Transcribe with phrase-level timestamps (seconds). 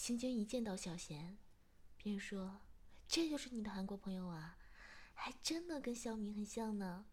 [0.00, 1.36] 青青一见到小贤，
[1.96, 2.60] 便说
[3.08, 4.56] ：“这就是你的韩国朋友啊，
[5.12, 7.04] 还真的跟小敏很像呢。”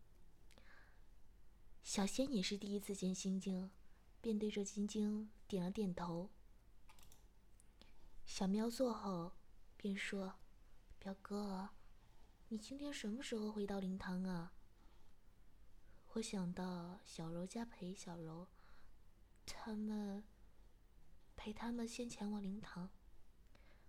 [1.82, 3.72] 小贤也是第一次见晶晶，
[4.22, 6.30] 便对着晶晶点了点头。
[8.24, 9.34] 小喵坐后，
[9.76, 10.36] 便说
[11.00, 11.72] ：“表哥，
[12.50, 14.54] 你今天什么时候回到灵堂啊？”
[16.14, 18.48] 我想到小柔家陪小柔，
[19.44, 20.24] 他们
[21.46, 22.90] 陪他们先前往灵堂。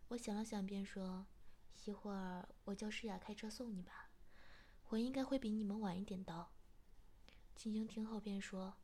[0.08, 1.24] 我想了想，便说
[1.86, 4.10] ：“一会儿我叫诗雅开车送你吧，
[4.90, 6.52] 我应该会比你们晚一点到。”
[7.56, 8.74] 青青听后便说：“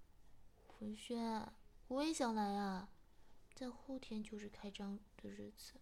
[0.81, 1.53] 文轩，
[1.89, 2.89] 我也想来啊，
[3.53, 5.75] 在后天就是开张的日子，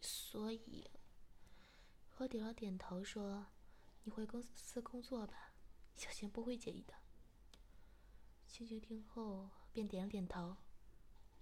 [0.00, 0.88] 所以……”
[2.18, 3.46] 我点了点头说
[4.04, 5.54] ：“你回公司工作吧。”
[5.98, 6.94] 小贤不会介意的。
[8.46, 10.56] 青青听后便点了点头。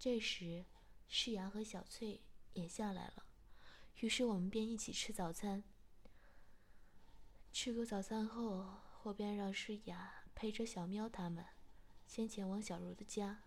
[0.02, 0.64] 这时，
[1.08, 2.22] 世阳和小翠
[2.54, 3.26] 也下来了，
[4.00, 5.62] 于是我们便一起吃早餐。
[7.52, 8.66] 吃过早餐后，
[9.02, 11.44] 我便让诗雅陪着小喵他们
[12.06, 13.42] 先前往小柔的家，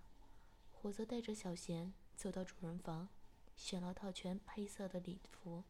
[0.83, 3.09] 我则带着小贤走到主人房，
[3.57, 5.63] 选了套全黑色的礼服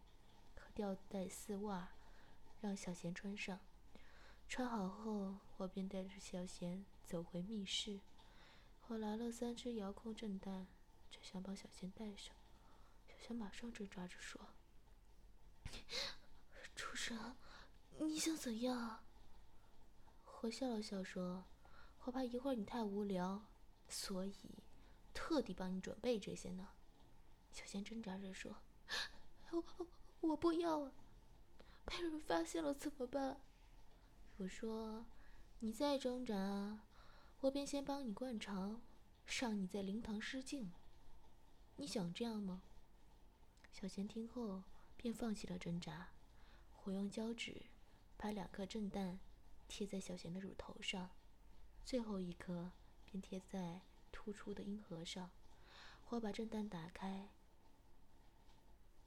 [0.54, 1.94] 和吊带丝袜，
[2.60, 3.58] 让小贤穿上。
[4.50, 8.02] 穿好后，我便带着小贤走回密室。
[8.88, 10.68] 我拿了三只遥控震弹，
[11.10, 12.36] 就想把小贤带上。
[13.08, 14.40] 小贤马上挣扎着说
[16.76, 17.36] ：“畜生，
[18.00, 19.04] 你想怎样？”
[20.42, 21.46] 我笑了笑说
[22.04, 23.42] ：“我怕一会儿你太无聊，
[23.88, 24.36] 所以
[25.14, 26.68] 特地帮你准备这些呢。”
[27.54, 28.58] 小贤挣扎着说
[29.52, 29.64] ：“我
[30.20, 30.92] 我不要啊，
[31.86, 33.40] 被人发现了怎么办？”
[34.38, 35.06] 我说
[35.60, 36.80] ：“你再挣扎，
[37.44, 38.82] 我便先帮你灌肠，
[39.28, 40.72] 让你在灵堂失禁。
[41.76, 42.64] 你想这样吗？”
[43.70, 44.64] 小贤听后
[44.96, 46.12] 便放弃了挣扎。
[46.84, 47.64] 我用胶纸
[48.16, 49.20] 把两颗震弹
[49.68, 51.12] 贴在小贤的乳头上，
[51.84, 52.72] 最后一颗
[53.04, 55.30] 便贴在突出的阴核上。
[56.12, 57.28] 我把震弹打开，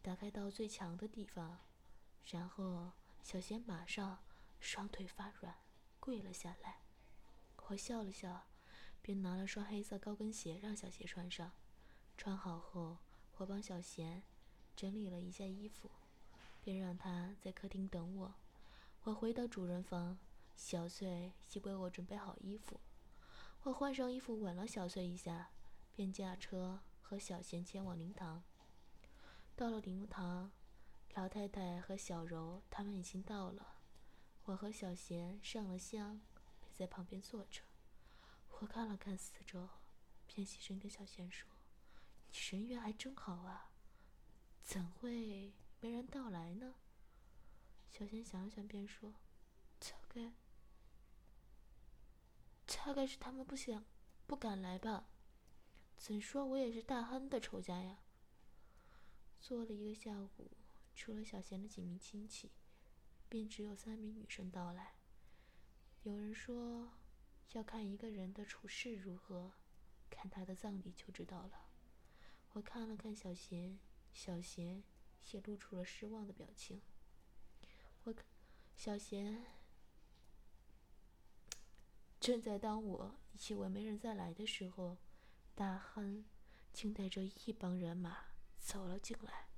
[0.03, 1.61] 打开到最强的地方，
[2.27, 2.93] 然后
[3.23, 4.19] 小贤马上。
[4.59, 5.55] 双腿发软，
[6.01, 6.86] 跪了下来。
[7.69, 8.47] 我笑了笑，
[9.03, 11.53] 便拿了双黑色高跟鞋让小贤穿上。
[12.17, 12.99] 穿好后，
[13.39, 14.23] 我帮小贤
[14.77, 15.91] 整理了一下衣服，
[16.63, 18.35] 便让他在客厅等我。
[19.03, 20.19] 我回到主人房，
[20.57, 22.81] 小翠已为我准备好衣服。
[23.65, 25.51] 我换上衣服，吻了小翠一下，
[25.95, 28.45] 便驾车和小贤前往灵堂。
[29.57, 30.53] 到了灵堂，
[31.15, 33.75] 老太太和小柔他们已经到了。
[34.45, 36.21] 我和小贤上了香，
[36.77, 37.63] 在旁边坐着。
[38.61, 39.69] 我看了看四周，
[40.27, 41.49] 便起身跟小贤说
[42.31, 43.71] ：“你人缘还真好啊，
[44.63, 46.75] 怎会没人到来呢？”
[47.91, 49.15] 小贤想了想，便说
[49.81, 50.33] ：“大概，
[52.67, 53.85] 大概是他们不想、
[54.27, 55.09] 不敢来吧。
[55.97, 58.01] 怎说我也是大亨的仇家呀。”
[59.41, 60.51] 坐了一个下午，
[60.95, 62.53] 除了小贤的几名亲戚。
[63.29, 64.96] 便只有三名女生到来。
[66.07, 66.93] 有人说，
[67.55, 69.51] 要看一个人的处事如何，
[70.09, 71.67] 看他的葬礼就知道了。
[72.53, 73.81] 我看了看小贤，
[74.13, 74.85] 小贤
[75.33, 76.81] 也露出了失望的表情。
[78.05, 78.15] 我，
[78.77, 79.45] 小贤
[82.21, 83.19] 正在当我
[83.49, 84.99] 以为没人再来的时候，
[85.57, 86.25] 大亨
[86.73, 89.49] 竟带着一帮人马走了进来。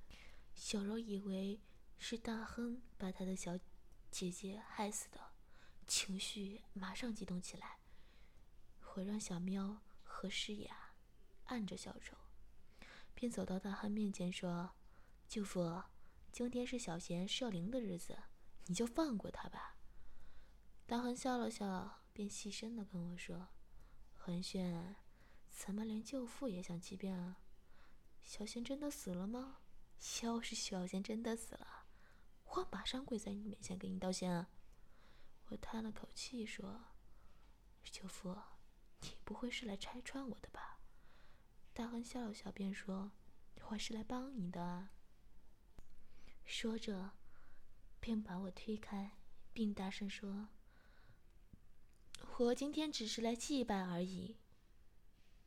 [0.55, 1.61] 小柔以为。
[2.01, 3.59] 是大亨把他的小
[4.09, 5.28] 姐姐害死的，
[5.89, 7.79] 情绪马上激动起来。
[8.95, 10.95] 我让小喵和诗雅
[11.45, 12.13] 按着小周，
[13.15, 14.71] 便走到大亨面前说
[15.27, 15.83] ：“舅父，
[16.31, 18.19] 今天是小贤设灵的日子，
[18.67, 19.77] 你就放过他吧。”
[20.87, 23.49] 大亨笑了笑，便细声的跟我说
[24.15, 24.97] ：“恒轩，
[25.49, 27.39] 怎么连舅父也想欺骗啊？
[28.23, 29.61] 小贤真的死了吗？
[30.23, 31.87] 要是小贤真的死了……”
[32.57, 34.49] 我马上跪在你面前给你道歉啊！
[35.49, 36.85] 我叹了口气说
[37.85, 38.37] ：“舅父，
[39.01, 40.81] 你不会是来拆穿我的吧？”
[41.73, 43.13] 大亨笑了笑，便说
[43.71, 44.89] ：“我是来帮你的。”
[46.45, 47.13] 说着，
[48.01, 49.13] 便把我推开，
[49.53, 50.49] 并大声说
[52.39, 54.37] ：“我今天只是来祭拜而已。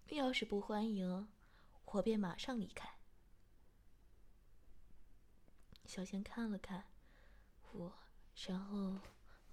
[0.10, 1.28] 要是不欢迎，
[1.86, 2.98] 我便马上离开。”
[5.86, 6.86] 小贤看了看。
[7.74, 7.94] 我，
[8.48, 9.00] 然后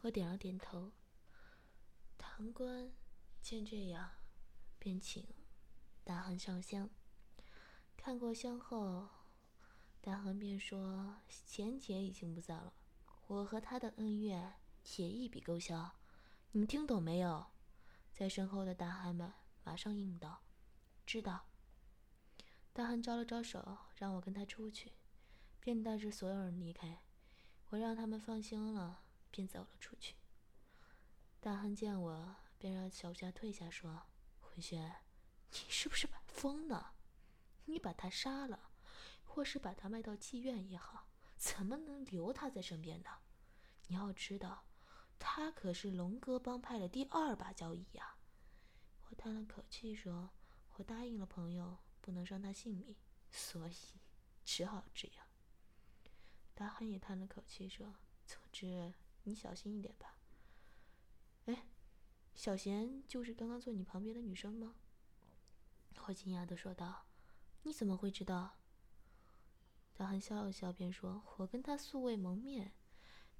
[0.03, 0.93] 我点了点头。
[2.17, 2.93] 堂官
[3.41, 4.11] 见这样，
[4.79, 5.27] 便请
[6.05, 6.89] 大汉上香。
[7.97, 9.09] 看过香后，
[10.00, 12.73] 大汉便说：“钱姐已经不在了，
[13.27, 14.55] 我和她的恩怨
[14.97, 15.97] 也一笔勾销。
[16.53, 17.47] 你们听懂没有？”
[18.12, 19.33] 在身后的大汉们
[19.65, 20.43] 马上应道
[21.05, 21.47] ：“知道。”
[22.73, 24.93] 大汉招了招手，让我跟他出去，
[25.59, 27.03] 便带着所有人离开。
[27.71, 30.17] 我让他们放心了，便走了出去。
[31.41, 34.07] 大汉见我，便让小夏退下，说
[34.51, 34.97] ：“文轩，
[35.53, 36.95] 你是不是疯了？
[37.67, 38.71] 你把他杀了，
[39.25, 43.11] 或是把他卖到妓院也好，怎么能留他在身边呢？
[43.87, 44.65] 你要知道，
[45.19, 48.17] 他可是龙哥帮派的第二把交椅呀。”
[49.09, 50.31] 我叹了口气说
[50.77, 52.97] ：“我答应了朋友，不能伤他性命，
[53.31, 53.77] 所以
[54.45, 55.27] 只好这样。”
[56.55, 57.95] 大汉也叹了口气说
[58.27, 58.93] ：“总之，
[59.29, 60.17] 你小心一点吧。”
[61.47, 61.69] 哎，
[62.35, 64.75] 小贤就是刚刚坐你旁边的女生吗？
[66.07, 67.07] 我惊讶的说道
[67.65, 68.57] ：“你怎么会知道？”
[69.93, 72.73] 大汉笑了笑，便说：“我跟她素未谋面，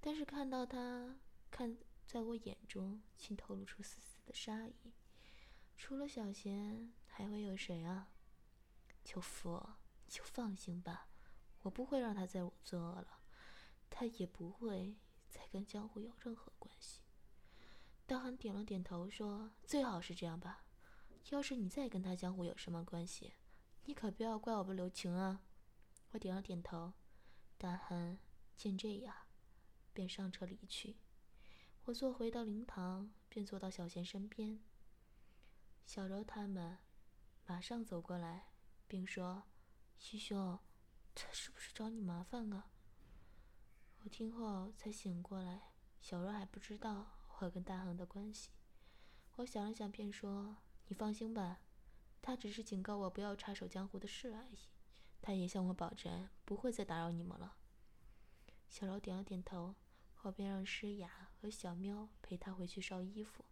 [0.01, 1.19] 但是看到她
[1.51, 4.93] 看在我眼中，竟透露出丝丝的杀意。
[5.77, 8.11] 除了小贤，还会有谁啊？
[9.03, 11.09] 求佛，你就放心吧。”
[11.63, 13.21] 我不会让他再作恶了，
[13.91, 14.97] 他也不会
[15.29, 17.03] 再跟江湖有任何关系。
[18.07, 20.65] 大汉点了点头，说：“最好是这样吧。
[21.31, 23.35] 要是你再跟他江湖有什么关系，
[23.85, 25.43] 你可不要怪我不留情啊。”
[26.13, 26.95] 我点了点头。
[27.59, 28.19] 大汉
[28.57, 29.15] 见这样，
[29.93, 30.97] 便上车离去。
[31.85, 34.63] 我坐回到灵堂，便坐到小贤身边。
[35.85, 36.79] 小柔他们
[37.47, 38.53] 马上走过来，
[38.87, 39.43] 并说
[39.99, 40.59] ：“师兄。”
[41.15, 42.71] 他是不是找你麻烦啊？
[44.03, 47.07] 我听后才醒过来，小柔还不知道
[47.41, 48.51] 我跟大恒的关系。
[49.37, 50.57] 我想了想，便说
[50.89, 51.61] ：“你放心吧，
[52.23, 54.59] 他只是警告我不要插手江湖的事而已。
[55.21, 57.57] 他也向我保证不会再打扰你们了。”
[58.69, 59.75] 小柔点了点头，
[60.15, 63.45] 后便让诗雅和小喵陪他回去烧衣服。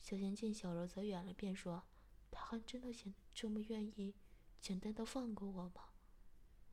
[0.00, 1.84] 小贤见小柔走远了，便说
[2.30, 4.14] ：“他还真的想这么愿意
[4.60, 5.90] 简单的放过我吗？”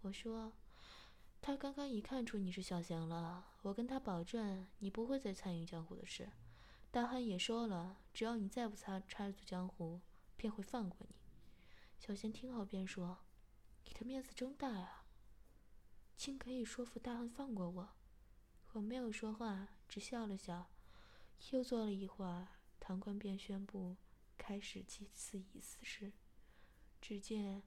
[0.01, 0.53] 我说
[1.45, 6.31] ：“他刚刚已看出你是小贤了，我跟他保证，你不会再参与江湖的事。
[6.89, 9.99] 大汉也说了，只要你再不插插足江湖，
[10.37, 11.15] 便会放过你。”
[11.99, 13.17] 小贤听后便说
[13.83, 15.05] ：“你的面子真大啊，
[16.15, 17.89] 竟可以说服大汉放过我。”
[18.71, 20.69] 我没有说话，只笑了笑。
[21.51, 22.47] 又坐了一会儿，
[22.79, 23.97] 堂官便宣布
[24.37, 26.13] 开始祭祀仪式。
[27.01, 27.63] 只见。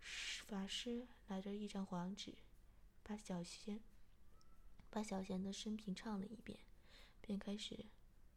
[0.00, 2.34] 法师拿着一张黄纸，
[3.02, 3.80] 把小仙
[4.90, 6.58] 把小贤的生平唱了一遍，
[7.20, 7.86] 便开始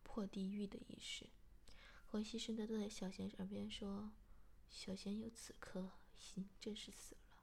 [0.03, 1.29] 破地狱的仪式。
[2.11, 4.13] 我细声的在小贤耳边说
[4.69, 7.37] ：“小贤有此刻已经正式死了，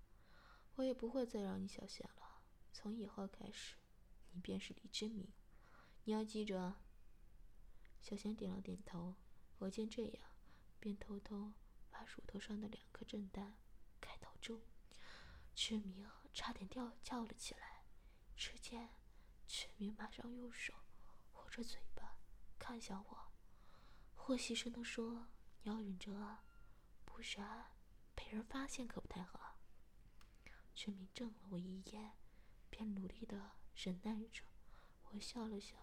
[0.76, 2.42] 我也不会再让你小贤了。
[2.72, 3.76] 从以后开始，
[4.32, 5.28] 你便是李之明，
[6.04, 6.76] 你要记着。”
[8.00, 9.14] 小贤点了点头。
[9.58, 10.30] 我见这样，
[10.80, 11.52] 便偷偷
[11.88, 13.58] 把乳头上的两颗震蛋。
[14.00, 14.60] 开到中，
[15.54, 17.84] 志明差点掉叫了起来。
[18.36, 18.90] 只见
[19.46, 20.74] 陈明马上用手
[21.34, 22.18] 捂着嘴巴，
[22.58, 23.32] 看向我。
[24.26, 25.28] 我细声的说
[25.62, 26.44] ：“你要忍着啊，
[27.04, 27.72] 不然
[28.14, 29.60] 被人发现可不太好。”
[30.74, 32.12] 陈明瞪了我一眼，
[32.70, 34.42] 便努力的忍耐着。
[35.10, 35.76] 我笑了笑，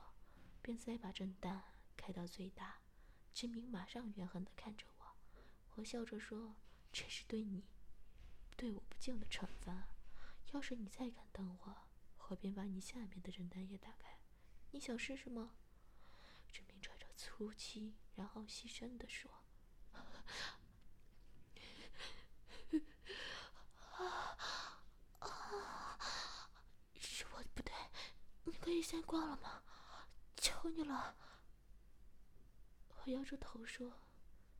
[0.62, 1.63] 便再把震蛋
[1.96, 2.82] 开到最大。
[3.34, 5.15] 陈明马上怨恨的看着我。
[5.75, 6.56] 我笑着说
[6.91, 7.68] ：“这是对你。”
[8.58, 9.88] 对我不敬的惩罚。
[10.51, 11.77] 要是你再敢等我，
[12.29, 14.20] 我便把你下面的人单也打开。
[14.72, 15.51] 你想试试吗？
[16.51, 19.29] 志明喘着粗气，然后细声的说：“，
[27.00, 27.72] 是我不对，
[28.44, 29.62] 你可以先挂了吗？
[30.36, 31.15] 求你了。”
[32.89, 34.01] 我摇着头说：“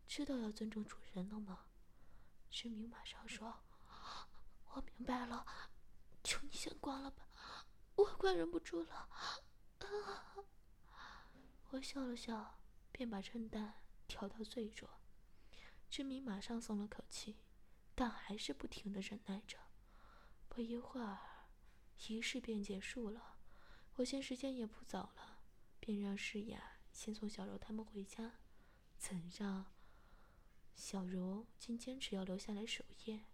[0.08, 1.65] 知道要尊重主人了吗？”
[2.51, 3.63] 志明马上说。
[4.74, 5.43] 我明白了，
[6.29, 7.25] 求你先关了吧，
[7.95, 9.09] 我快忍不住了。
[11.71, 12.59] 我笑了笑，
[12.91, 14.88] 便把震蛋调到最弱。
[15.89, 17.38] 志明马上松了口气，
[17.95, 19.57] 但还是不停的忍耐着。
[20.48, 21.48] 不一会儿，
[22.07, 23.39] 仪式便结束了。
[23.95, 25.41] 我见时间也不早了，
[25.79, 28.33] 便让诗雅先送小柔他们回家，
[29.00, 29.74] 怎让
[30.75, 33.25] 小柔竟坚持要留下来守夜？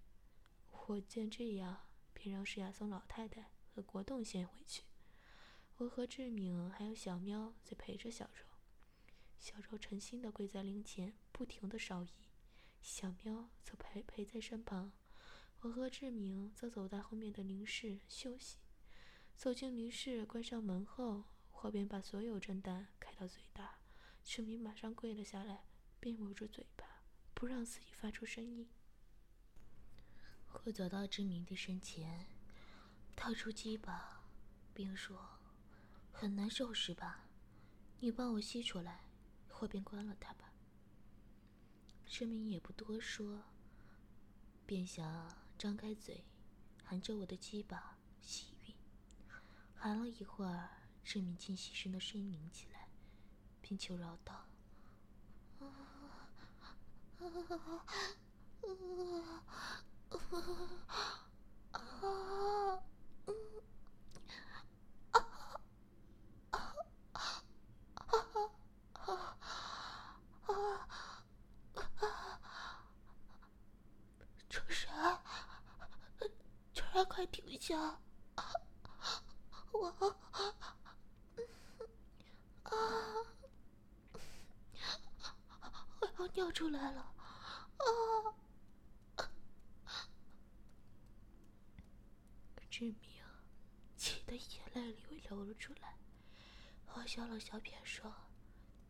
[0.87, 4.85] 我见这样，便让施雅松老太太和国栋先回去。
[5.77, 8.45] 我和志敏还有小喵在陪着小柔。
[9.37, 12.07] 小柔诚心的跪在灵前，不停的烧衣；
[12.81, 14.91] 小喵则陪陪在身旁。
[15.59, 18.57] 我和志明则走到后面的灵室休息。
[19.35, 21.25] 走进灵室，关上门后，
[21.61, 23.79] 我便把所有震蛋开到最大。
[24.23, 25.65] 志明马上跪了下来，
[25.99, 27.03] 并捂住嘴巴，
[27.33, 28.69] 不让自己发出声音。
[30.55, 32.25] 快走到志明的身前，
[33.15, 34.23] 掏出鸡巴，
[34.73, 35.23] 并说
[36.11, 37.27] ：“很难受是吧？
[37.99, 39.01] 你帮我吸出来，
[39.59, 40.51] 我便关了它吧。”
[42.07, 43.43] 志明也不多说，
[44.65, 46.23] 便想张开嘴，
[46.83, 48.73] 含着我的鸡巴吸吮。
[49.75, 50.69] 含了一会儿，
[51.03, 52.87] 志明竟细声的呻吟起来，
[53.61, 54.33] 并求饶道
[55.59, 55.67] ：“啊
[57.19, 57.85] 啊啊
[59.45, 59.85] 啊！”
[77.07, 77.99] 快停下！
[79.71, 79.87] 我
[82.63, 82.73] 啊，
[86.01, 87.01] 我要尿出来了！
[87.77, 88.34] 啊！
[92.77, 92.97] 志明
[93.95, 94.91] 气得眼泪
[95.29, 95.95] 流了出来。
[96.87, 98.13] 我笑了笑，便说：“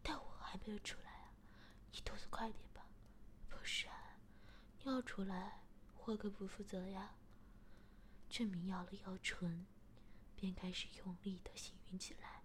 [0.02, 1.32] 但我还没有出来啊，
[1.92, 2.84] 你动作快点吧，
[3.48, 4.20] 不然
[4.80, 5.62] 尿出来
[6.04, 7.14] 我可不负责呀。”
[8.28, 9.68] 志明咬了咬唇，
[10.36, 12.42] 便开始用力的吸吮起来。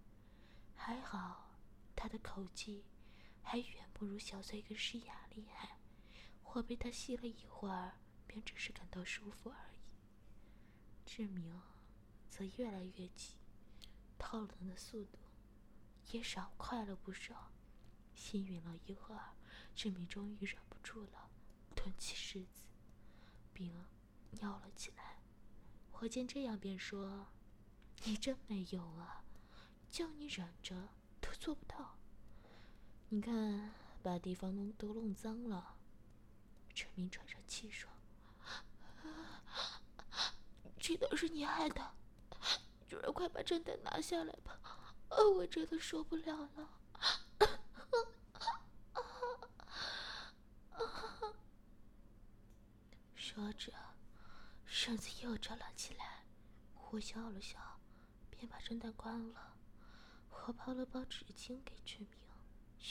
[0.75, 1.57] 还好，
[1.95, 2.85] 他的口技
[3.41, 5.79] 还远不如小翠跟诗雅厉害。
[6.43, 9.70] 我被他吸了一会儿，便只是感到舒服而已。
[11.13, 11.61] 志明
[12.29, 13.33] 则越来越急，
[14.17, 15.19] 套冷的速度
[16.11, 17.51] 也少快了不少。
[18.15, 19.33] 幸运了一会儿，
[19.75, 21.29] 志明终于忍不住了，
[21.75, 22.63] 吞起狮子，
[23.51, 23.73] 并
[24.39, 25.19] 尿了起来。
[25.99, 27.27] 我见这样，便说
[28.05, 29.25] ：“你真没用啊！
[29.91, 31.97] 叫你忍着都做不到。
[33.09, 35.75] 你看，把地方弄都弄脏了。”
[36.73, 37.89] 陈明喘着气说
[40.81, 41.93] ：“这都是你害的，
[42.89, 44.59] 主人，快把正蛋拿下来吧！
[45.35, 46.79] 我真的受不了了。”
[53.15, 53.71] 说着。
[54.65, 56.25] 身子又转了起来，
[56.89, 57.79] 我笑了笑，
[58.31, 59.53] 便把针蛋关了。
[60.31, 62.09] 我包了包纸巾给志明，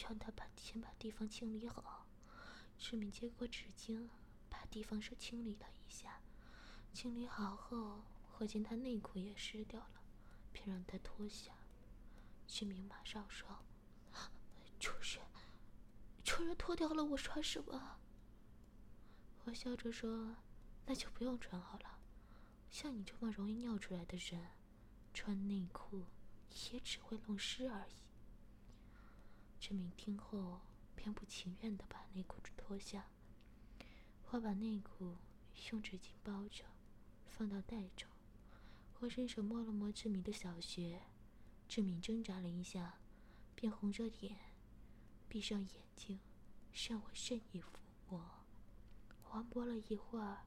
[0.03, 2.07] 让他把先把地方清理好。
[2.79, 4.09] 志明接过纸巾，
[4.49, 6.21] 把地方是清理了一下。
[6.93, 8.03] 清理好后，
[8.39, 10.03] 我见他内裤也湿掉了，
[10.53, 11.53] 便让他脱下。
[12.47, 13.49] 志明马上说
[14.79, 15.25] ：“主人，
[16.23, 17.99] 主人脱掉了，我穿什么？”
[19.45, 20.37] 我笑着说。
[20.87, 22.01] 那就不用穿好了。
[22.69, 24.49] 像你这么容易尿出来的人，
[25.15, 26.07] 穿内裤
[26.73, 27.93] 也只会弄湿而已。
[29.61, 30.63] 志明听后，
[30.97, 33.07] 便不情愿的把内裤脱下。
[34.31, 35.17] 我把内裤
[35.71, 36.65] 用纸巾包着，
[37.41, 38.07] 放到袋中。
[38.99, 41.01] 我伸手摸了摸志明的小穴，
[41.67, 42.99] 志明挣扎了一下，
[43.55, 44.37] 便红着脸，
[45.27, 46.21] 闭上眼睛，
[46.87, 47.65] 让我任意抚
[48.11, 48.45] 摸。
[49.31, 50.45] 我摸了一会儿。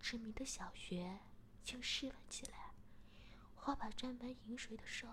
[0.00, 1.18] 志明的小穴
[1.64, 2.72] 竟湿了起来，
[3.64, 5.08] 我把沾满饮水的手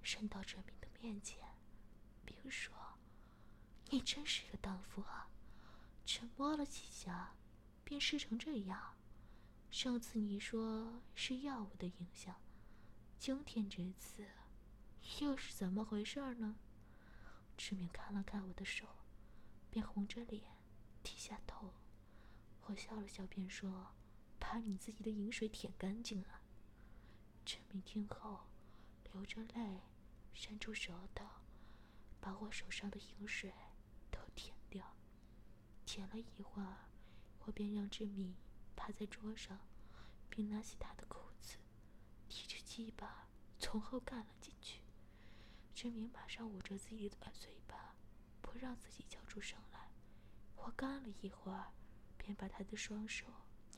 [0.00, 1.46] 伸到志明的面前，
[2.24, 2.74] 并说
[3.92, 5.28] ：“你真是个荡妇啊！
[6.06, 7.34] 只摸了几下，
[7.84, 8.94] 便湿成这样。
[9.70, 12.34] 上次你说是药物的影响，
[13.18, 14.26] 今天这次
[15.20, 16.56] 又是怎么回事呢？”
[17.56, 18.86] 志明看了看我的手，
[19.70, 20.42] 便红着脸
[21.02, 21.74] 低下头。
[22.62, 23.88] 我笑了笑，便说。
[24.40, 26.40] 把你自己的饮水舔干净了。
[27.44, 28.46] 志明听后，
[29.12, 29.80] 流着泪，
[30.32, 31.26] 伸出舌头，
[32.20, 33.52] 把我手上的饮水
[34.12, 34.94] 都舔掉。
[35.84, 36.88] 舔了一会儿，
[37.40, 38.36] 我便让志明
[38.78, 39.58] 趴在桌上，
[40.30, 41.56] 并拿起他的裤子，
[42.28, 44.82] 提着鸡巴从后干了进去。
[45.74, 47.96] 志明马上捂着自己的嘴巴，
[48.40, 49.90] 不让自己叫出声来。
[50.54, 51.72] 我干了一会儿，
[52.16, 53.26] 便把他的双手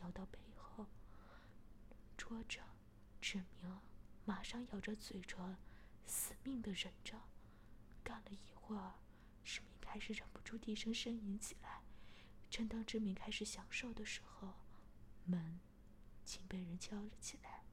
[0.02, 0.86] 摇到背后。
[2.18, 2.62] 说着，
[3.20, 3.80] 志明
[4.24, 5.56] 马上咬着嘴唇，
[6.06, 7.20] 死命的忍着。
[8.04, 9.00] 干了一会儿，
[9.42, 11.82] 志明开始忍不住低声呻吟起来。
[12.48, 14.54] 正当志明开始享受的时候，
[15.24, 15.60] 门
[16.24, 17.64] 竟被人敲了起来。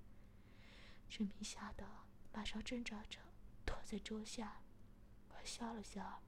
[1.10, 1.86] 志明吓得
[2.34, 3.20] 马上挣扎着
[3.66, 4.62] 躲在桌下。
[5.30, 6.22] 我笑了笑，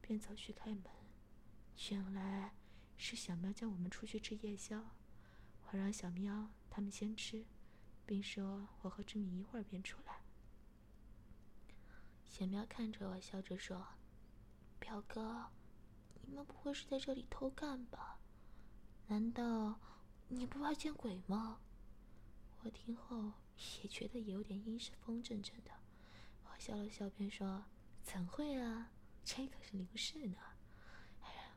[0.00, 0.84] 便走去开门。
[1.90, 2.54] 原来
[2.96, 4.96] 是小喵叫我们出去吃夜宵。
[5.68, 7.44] 我让小喵他们先吃，
[8.04, 10.22] 并说我和志明一会儿便出来。
[12.24, 13.86] 小喵看着我，笑着说
[14.78, 15.50] ：“表哥，
[16.22, 18.18] 你们不会是在这里偷看吧？
[19.06, 19.80] 难道
[20.28, 21.60] 你不怕见鬼吗？”
[22.62, 23.32] 我听后
[23.82, 25.70] 也觉得有点阴湿风阵阵的。
[26.44, 27.64] 我笑了笑，便说
[28.02, 28.90] ：“怎会啊，
[29.24, 30.36] 这可是零食呢。
[31.20, 31.56] 哎呀，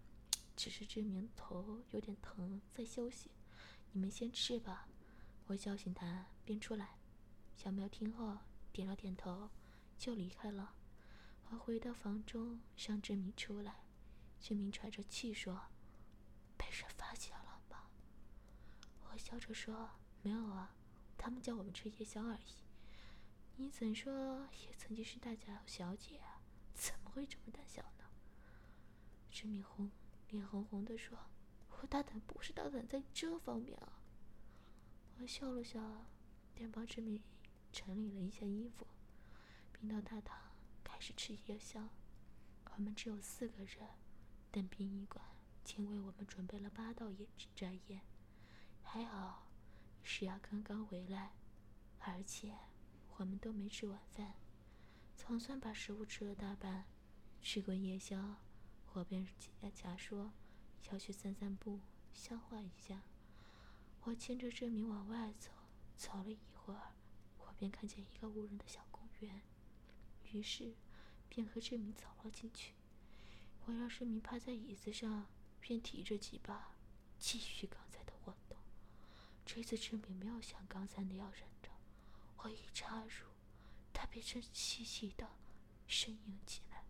[0.55, 3.31] 只是志明头有点疼，在休息。
[3.91, 4.87] 你们先吃吧。”
[5.47, 6.97] 我叫醒他，便出来。
[7.55, 8.37] 小苗听后
[8.71, 9.49] 点了点头。
[9.97, 10.75] 就离开了。
[11.49, 13.83] 我回到房中，让志明出来。
[14.39, 15.63] 志明喘着气说
[16.55, 17.48] ：“被人发现了？”
[19.11, 19.89] 我笑着说
[20.21, 20.75] ：“没有啊，
[21.17, 22.63] 他们叫我们吃夜宵而已。”
[23.57, 26.41] 你怎说也曾经是大家小姐啊，
[26.73, 28.05] 怎么会这么胆小呢？
[29.29, 29.91] 志敏红
[30.29, 31.17] 脸红红的说
[31.81, 34.01] ：“我大胆不是大胆在这方面啊。”
[35.19, 36.05] 我笑了笑，
[36.53, 37.21] 便帮志敏
[37.71, 38.87] 整理了一下衣服。
[39.73, 40.37] 并到大堂
[40.83, 41.87] 开始吃夜宵。
[42.75, 43.87] 我们只有四个人，
[44.51, 45.23] 但殡仪馆
[45.63, 48.01] 竟为我们准备了八道野斋宴。
[48.91, 49.45] 还好，
[50.01, 51.33] 石雅刚刚回来，
[51.99, 52.57] 而且
[53.17, 54.33] 我们都没吃晚饭，
[55.15, 56.87] 总算把食物吃了大半。
[57.39, 58.37] 吃过夜宵，
[58.93, 59.23] 我便
[59.75, 60.33] 假说
[60.89, 61.81] 要去散散步，
[62.15, 63.03] 消化一下。
[64.01, 65.51] 我牵着志明往外走，
[65.95, 66.95] 走了一会儿，
[67.37, 69.43] 我便看见一个无人的小公园。
[70.31, 70.73] 于是，
[71.29, 72.73] 便和志明走了进去。
[73.65, 75.27] 我让志明趴在椅子上，
[75.59, 76.73] 便提着几把，
[77.19, 77.99] 继续刚才。
[79.51, 81.71] 这次志明没有像刚才那样忍着，
[82.37, 83.25] 我一插入，
[83.91, 85.27] 他便正细细的
[85.87, 86.83] 呻吟起来。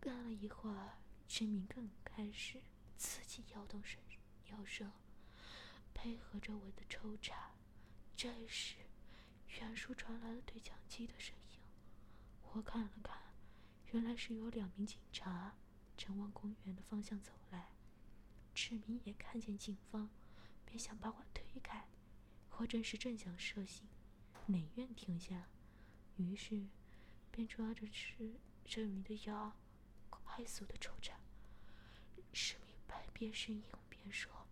[0.00, 2.60] 干了一会儿，志明更开始
[2.96, 4.00] 自己摇动身
[4.50, 4.90] 摇身，
[5.94, 7.52] 配合着我的抽插。
[8.16, 8.78] 这时，
[9.60, 11.60] 远处传来了对讲机的声音。
[12.52, 13.16] 我看了看，
[13.92, 15.54] 原来是有两名警察
[15.96, 17.68] 正往公园的方向走来。
[18.52, 20.10] 志明也看见警方，
[20.76, 21.88] 便想把我推开。
[22.58, 23.88] 我正是正想射醒，
[24.44, 25.48] 美愿停下，
[26.16, 26.66] 于是
[27.30, 29.56] 便抓着志志明的腰，
[30.10, 31.18] 快速的抽插。
[32.30, 34.45] 志明百边呻吟，边说。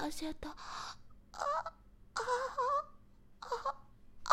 [0.00, 0.56] 发现的，啊
[1.32, 1.44] 啊
[2.14, 2.24] 啊
[3.40, 4.32] 啊啊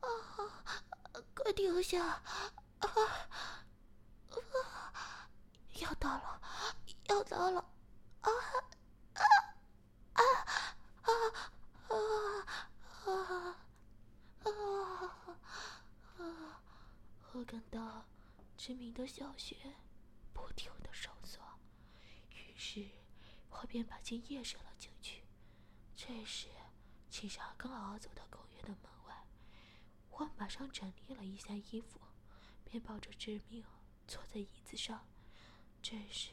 [0.00, 1.22] 啊！
[1.36, 2.04] 快停下！
[2.04, 2.20] 啊
[2.80, 2.90] 啊！
[5.80, 6.40] 要到了，
[7.06, 7.64] 要到了！
[19.08, 19.56] 小穴
[20.34, 21.40] 不停的收缩，
[22.30, 22.86] 于是
[23.48, 25.24] 我便把精液伸了进去。
[25.96, 26.48] 这时，
[27.08, 29.26] 警察刚好走到公园的门外，
[30.10, 31.98] 我马上整理了一下衣服，
[32.64, 33.64] 便抱着致命
[34.06, 35.08] 坐在椅子上。
[35.80, 36.32] 这时，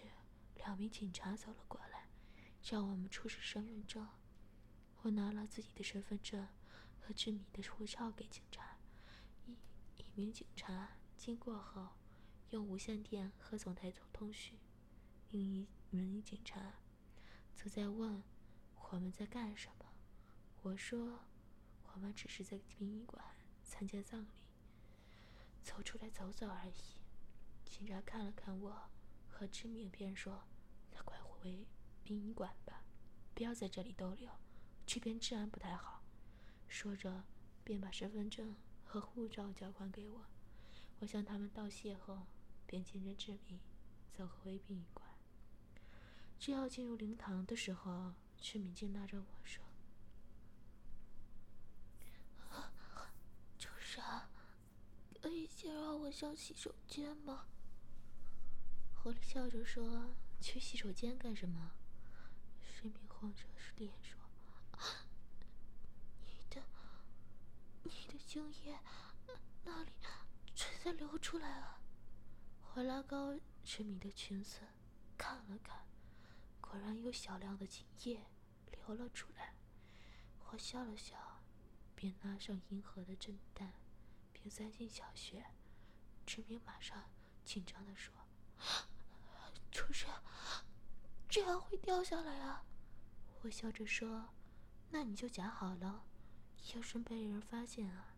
[0.55, 2.09] 两名警察走了过来，
[2.61, 4.07] 让我们出示身份证。
[5.01, 6.47] 我拿了自己的身份证。
[7.07, 8.79] 和志明的护照给警察，
[9.45, 9.55] 一
[9.97, 11.89] 一名警察经过后，
[12.49, 14.57] 用无线电和总台做通讯。
[15.31, 16.75] 另一名警察
[17.55, 18.23] 则在问
[18.91, 19.85] 我们在干什么。
[20.61, 21.19] 我说
[21.93, 23.23] 我们只是在殡仪馆
[23.63, 24.27] 参加葬礼，
[25.63, 26.73] 走出来走走而已。
[27.65, 28.89] 警察看了看我
[29.27, 30.43] 和志明，便说
[30.93, 31.67] ：“那快回
[32.03, 32.83] 殡仪馆吧，
[33.33, 34.29] 不要在这里逗留，
[34.85, 36.03] 这边治安不太好。”
[36.69, 37.25] 说着，
[37.63, 40.25] 便把身份证和护照交还给我。
[40.99, 42.25] 我向他们道谢后，
[42.75, 43.57] 便牵着志明
[44.11, 45.07] 走回殡仪馆。
[46.37, 49.63] 正要进入灵堂的时候，志敏竟拉着我说
[53.57, 54.03] ：“主人，
[55.21, 57.45] 可以先让我上洗手间吗？”
[58.93, 61.71] 狐狸笑着说：“去洗手间干什么？”
[62.59, 63.45] 志明红着
[63.77, 64.19] 脸说。
[66.25, 66.61] 你的
[67.83, 68.77] 你的精液
[69.63, 69.91] 那里
[70.53, 71.79] 正在流出来啊！
[72.77, 73.33] 我拉高
[73.63, 74.59] 志明的裙子
[75.17, 75.85] 看了看，
[76.59, 78.25] 果然有小量的精液
[78.69, 79.53] 流了出来。
[80.49, 81.41] 我笑了笑，
[81.95, 83.75] 便拿上银河的震蛋，
[84.33, 85.45] 并塞进小穴。
[86.25, 87.01] 志明马上
[87.45, 88.13] 紧张地说
[89.71, 90.09] ：“主人，
[91.29, 92.65] 这样会掉下来啊！”
[93.43, 94.33] 我笑着说
[94.91, 96.03] ：“那你就夹好了，
[96.73, 98.17] 要是被人发现啊，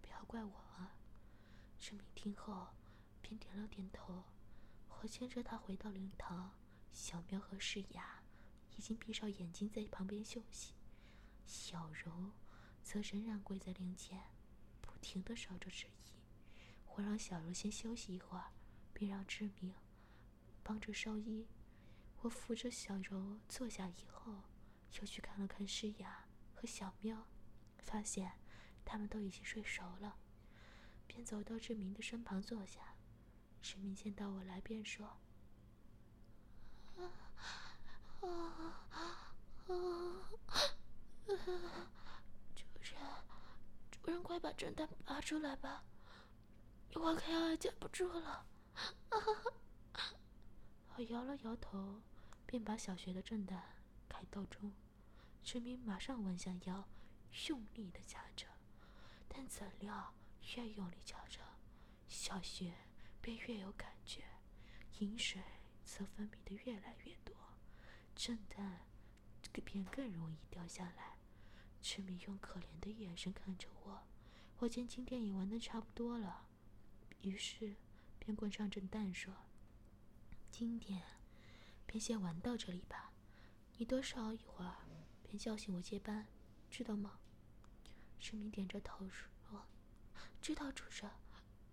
[0.00, 0.96] 不要怪我啊。”
[1.78, 2.52] 志明听后
[3.22, 4.24] 便点了点头。
[5.00, 6.52] 我牵着他回到灵堂，
[6.92, 8.22] 小喵和诗雅
[8.76, 10.74] 已经闭上眼睛在旁边休息，
[11.46, 12.32] 小柔
[12.82, 14.22] 则仍然跪在灵前，
[14.80, 15.90] 不停地烧着纸衣。
[16.94, 18.52] 我让小柔先休息一会儿，
[18.92, 19.74] 并让志明
[20.62, 21.48] 帮着烧衣。
[22.20, 24.42] 我扶着小柔坐下以后，
[25.00, 27.26] 又去看了看诗雅和小喵，
[27.78, 28.32] 发现
[28.84, 30.18] 他们都已经睡熟了，
[31.08, 32.91] 便走到志明的身旁坐下。
[33.62, 35.06] 志明见到我来，便说：“！
[42.56, 43.00] 主人，
[43.90, 45.84] 主人，快把正蛋拔出来吧！”
[46.94, 48.44] 我快要夹不住了，
[50.96, 52.02] 我摇了摇头，
[52.44, 53.62] 便把小穴的正蛋
[54.08, 54.74] 开到中。
[55.42, 56.86] 志明马上弯下腰，
[57.48, 58.46] 用力的夹着，
[59.28, 60.12] 但怎料
[60.56, 61.40] 越用力夹着，
[62.08, 62.74] 小穴
[63.22, 64.24] 便越有感觉，
[64.98, 65.40] 饮水
[65.84, 67.32] 则分泌的越来越多，
[68.16, 68.80] 正蛋
[69.64, 71.16] 便更容易掉下来。
[71.80, 74.02] 志明用可怜的眼神看着我，
[74.58, 76.48] 我见今天也玩的差不多了。
[77.20, 77.76] 于是，
[78.18, 79.32] 便关上震蛋说
[80.50, 81.00] ：“今天
[81.86, 83.12] 便先玩到这里吧，
[83.76, 84.78] 你多烧一会儿，
[85.22, 86.26] 便叫醒我接班，
[86.68, 87.20] 知道吗？”
[88.18, 89.28] 志明点着头说
[90.42, 91.21] ：“知道，主上。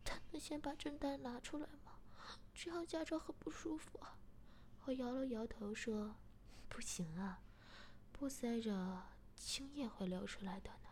[0.09, 1.99] 他能先把震蛋拿出来吗？
[2.53, 3.99] 这样夹着很不舒服。”
[4.85, 6.15] 我摇了摇头说
[6.67, 7.41] ：“不行啊，
[8.11, 9.03] 不塞着
[9.35, 10.89] 精液会流出来的呢。”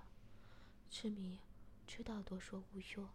[0.90, 1.40] 志明
[1.88, 3.10] 知道多说无用。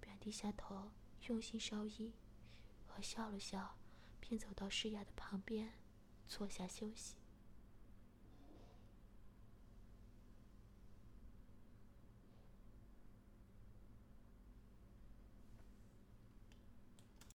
[0.00, 0.90] 便低下头，
[1.28, 2.12] 用心烧衣。
[2.88, 3.76] 我笑了笑，
[4.20, 5.72] 便走到诗雅的旁边，
[6.26, 7.14] 坐下休息。